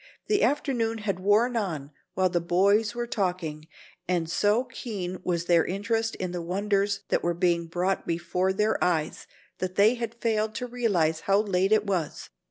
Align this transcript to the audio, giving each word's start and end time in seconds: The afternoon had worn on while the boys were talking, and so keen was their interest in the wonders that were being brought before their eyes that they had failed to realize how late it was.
The 0.25 0.41
afternoon 0.41 0.97
had 0.97 1.19
worn 1.19 1.55
on 1.55 1.91
while 2.15 2.27
the 2.29 2.41
boys 2.41 2.95
were 2.95 3.05
talking, 3.05 3.67
and 4.07 4.27
so 4.27 4.63
keen 4.63 5.19
was 5.23 5.45
their 5.45 5.63
interest 5.63 6.15
in 6.15 6.31
the 6.31 6.41
wonders 6.41 7.01
that 7.09 7.21
were 7.21 7.35
being 7.35 7.67
brought 7.67 8.07
before 8.07 8.51
their 8.51 8.83
eyes 8.83 9.27
that 9.59 9.75
they 9.75 9.93
had 9.93 10.15
failed 10.15 10.55
to 10.55 10.65
realize 10.65 11.19
how 11.29 11.39
late 11.41 11.71
it 11.71 11.85
was. 11.85 12.29